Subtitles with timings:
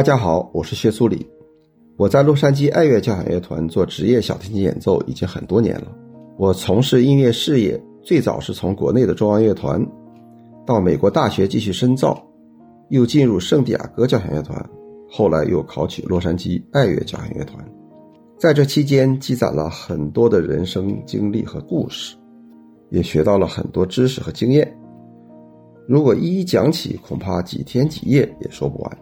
[0.00, 1.28] 大家好，我是薛苏里。
[1.98, 5.88] 我在洛杉矶爱乐交响乐团做职业小提琴演奏已经很多年了。
[6.38, 9.86] 我从事音乐事业最早是从国内的中央乐团，
[10.64, 12.18] 到美国大学继续深造，
[12.88, 14.70] 又进入圣地亚哥交响乐团，
[15.06, 17.62] 后来又考取洛杉矶爱乐交响乐团。
[18.38, 22.16] 在这期间积攒了很多的人生经历和故事，
[22.88, 24.74] 也学到了很多知识和经验。
[25.86, 28.98] 如果一一讲起，恐怕几天几夜也说不完。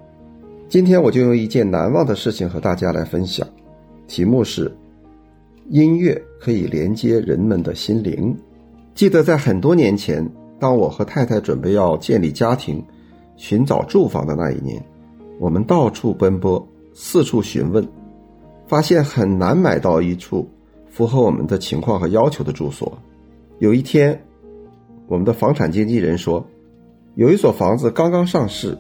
[0.69, 3.49] 今天我就用一件难忘的事情和大家来分享，
[4.07, 4.71] 题目是
[5.71, 8.37] “音乐可以连接人们的心灵”。
[8.95, 10.23] 记得在很多年前，
[10.59, 12.85] 当我和太太准备要建立家庭、
[13.35, 14.85] 寻找住房的那一年，
[15.41, 17.83] 我们到处奔波，四处询问，
[18.67, 20.47] 发现很难买到一处
[20.91, 22.93] 符合我们的情况和要求的住所。
[23.59, 24.23] 有一天，
[25.07, 26.47] 我们的房产经纪人说，
[27.15, 28.77] 有一所房子刚刚上市，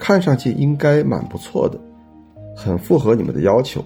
[0.00, 1.78] 看上去应该蛮不错的，
[2.56, 3.84] 很符合你们的要求。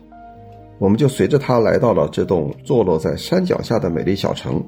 [0.78, 4.62] 我们就随着他来到了这栋坐落在山脚下的美丽小城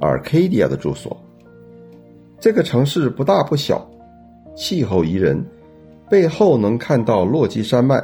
[0.00, 1.14] 阿卡迪亚的住所。
[2.40, 3.86] 这个城市不大不小，
[4.56, 5.44] 气候宜人，
[6.08, 8.02] 背后能看到落基山脉，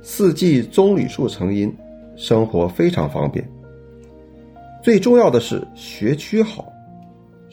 [0.00, 1.74] 四季棕榈树成荫，
[2.14, 3.46] 生活非常方便。
[4.82, 6.68] 最重要的是学区好。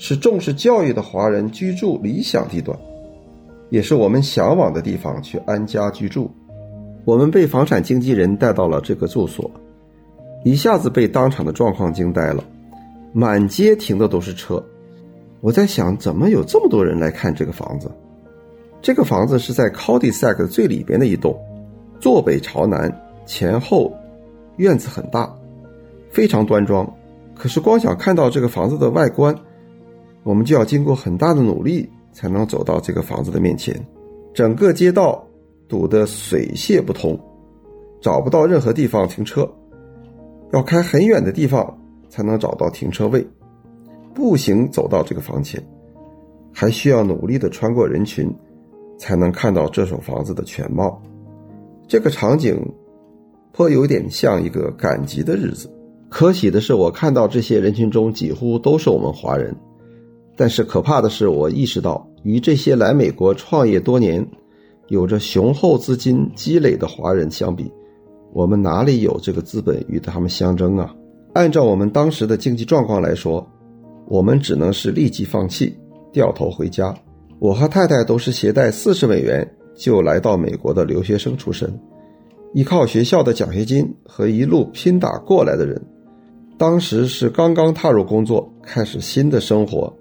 [0.02, 2.80] 是重视教育的华人居住理想地段，
[3.70, 6.30] 也是我们向往的地方去安家居住。
[7.06, 9.50] 我们被房产经纪人带到了这个住所，
[10.44, 12.44] 一下子被当场的状况惊呆了，
[13.14, 14.64] 满街停的都是车。
[15.42, 17.90] 我在想，怎么有这么多人来看这个房子？
[18.82, 21.38] 这个房子是在 cul-de-sac 最里边的一栋，
[22.00, 22.92] 坐北朝南，
[23.26, 23.92] 前后
[24.58, 25.34] 院子很大，
[26.10, 26.90] 非常端庄。
[27.36, 29.36] 可是光想看到这个房子的外观。
[30.24, 33.74] 我们就要经过很大的努力才能走到这个房子的面前，
[34.34, 35.26] 整个街道
[35.70, 37.18] 堵得水泄不通，
[38.02, 39.50] 找不到任何地方停车，
[40.52, 41.80] 要开很远的地方
[42.10, 43.26] 才能找到停车位，
[44.14, 45.66] 步行走到这个房前，
[46.54, 48.30] 还需要努力地穿过人群，
[48.98, 51.02] 才能看到这所房子的全貌。
[51.88, 52.60] 这个场景
[53.54, 55.74] 颇有点像一个赶集的日子。
[56.10, 59.56] 可喜的是，我看到这些人群中几乎都是我们华人。
[60.36, 64.26] 但是可怕的是，我意识到，与这些来美国创业多年、
[64.88, 67.72] 有着雄厚资金积累的华人相比，
[68.34, 70.94] 我们哪里有这个资本与他们相争啊？
[71.34, 73.48] 按照我们当时的经济状况来说，
[74.08, 75.76] 我们只能是立即放弃，
[76.12, 76.94] 掉头回家。
[77.40, 81.72] 我和太太都是携带四十美元就来到美国的留学生出身，
[82.54, 85.82] 依靠学校的奖学金和一路拼打过来的人。
[86.58, 89.96] 当时是刚刚踏入工作，开始新的生活。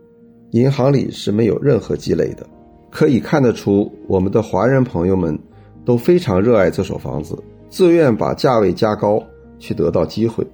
[0.53, 2.47] 银行里是没有任何积累的，
[2.91, 5.39] 可以看得出，我们的华人朋友们
[5.85, 7.39] 都非常热爱这所房子，
[7.69, 9.23] 自愿把价位加高
[9.59, 10.47] 去得到机会。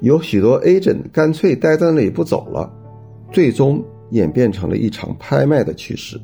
[0.00, 2.70] 有许多 agent 干脆待在那里不走了，
[3.32, 6.20] 最终演变成了一场拍卖的趋势。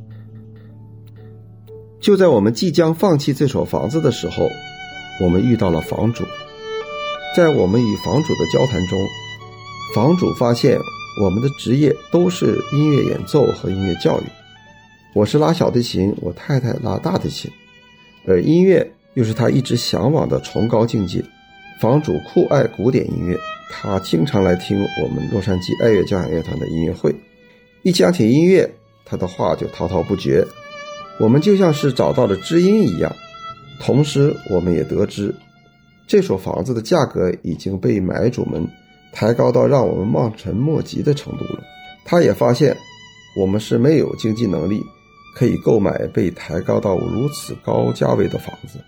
[2.01, 4.47] 就在我们即将放弃这所房子的时候，
[5.23, 6.23] 我们遇到了房主。
[7.35, 8.99] 在我们与房主的交谈中，
[9.95, 10.79] 房主发现。
[11.19, 14.25] 我们的职业都是音乐演奏和音乐教育。
[15.15, 17.51] 我是拉小提琴，我太太拉大提琴，
[18.27, 21.25] 而音乐又是他一直向往的崇高境界。
[21.81, 23.35] 房主酷爱古典音乐，
[23.71, 27.15] 他经常来听我们洛杉矶爱乐交响乐团的音乐会。
[27.83, 28.71] 一讲起音乐，
[29.07, 30.47] 他的话就滔滔不绝。
[31.19, 33.11] 我们就像是找到了知音一样。
[33.81, 35.35] 同时，我们也得知，
[36.07, 38.69] 这所房子的价格已经被买主们。
[39.19, 41.63] 抬高到让我们望尘莫及的程度了。
[42.05, 42.77] 他也发现，
[43.35, 44.83] 我们是没有经济能力
[45.35, 48.79] 可以购买被抬高到如此高价位的房子。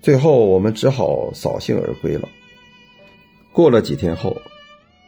[0.00, 2.28] 最后，我们只好扫兴而归了。
[3.52, 4.36] 过了几天后，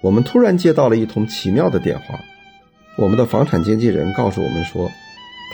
[0.02, 2.18] 我们突然接到了一通奇妙的电话。
[2.98, 4.90] 我们的房产经纪人告诉我们说，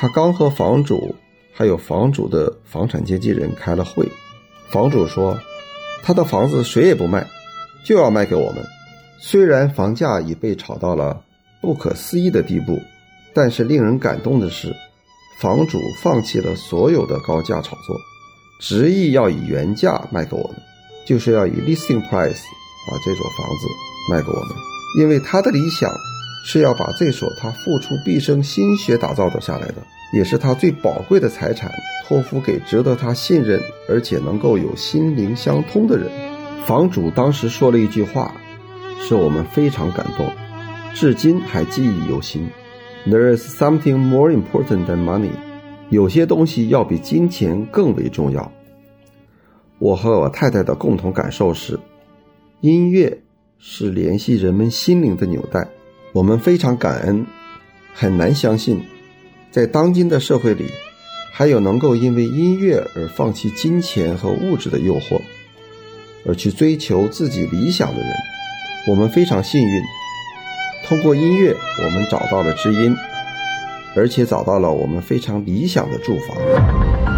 [0.01, 1.15] 他刚和房主
[1.53, 4.09] 还有房主的房产经纪人开了会。
[4.71, 5.39] 房主说，
[6.03, 7.27] 他的房子谁也不卖，
[7.85, 8.65] 就要卖给我们。
[9.21, 11.23] 虽然房价已被炒到了
[11.61, 12.79] 不可思议的地步，
[13.35, 14.73] 但是令人感动的是，
[15.41, 17.97] 房主放弃了所有的高价炒作，
[18.61, 20.57] 执意要以原价卖给我们，
[21.05, 22.43] 就是要以 listing price
[22.89, 23.67] 把这所房子
[24.09, 24.57] 卖给我们。
[25.01, 25.93] 因为他的理想
[26.45, 29.83] 是要把这所他付出毕生心血打造的下来的，
[30.13, 31.69] 也是他最宝贵的财产，
[32.07, 36.09] 托付给值得他信任而且能够有心灵相通的人。
[36.65, 38.33] 房主当时说了一句话。
[39.01, 40.31] 使我们非常感动，
[40.95, 42.49] 至今还记忆犹新。
[43.07, 45.31] There is something more important than money。
[45.89, 48.53] 有些东西要比金钱更为重要。
[49.79, 51.79] 我和我太太的共同感受是，
[52.61, 53.23] 音乐
[53.59, 55.69] 是联系人们心灵的纽带。
[56.13, 57.27] 我们非常感恩，
[57.95, 58.83] 很难相信，
[59.51, 60.67] 在当今的社会里，
[61.33, 65.21] 还有能够因为音乐而放弃金钱和物质的诱惑，
[66.27, 68.11] 而去追求自己理想的人。
[68.87, 69.83] 我们非常幸运，
[70.85, 71.55] 通过音乐，
[71.85, 72.95] 我们找到了知音，
[73.95, 77.18] 而且找到了我们非常理想的住房。